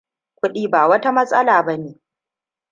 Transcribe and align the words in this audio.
Kuɗi 0.37 0.69
ba 0.71 0.87
wata 0.87 1.11
matsala 1.11 1.65
bane. 1.65 1.91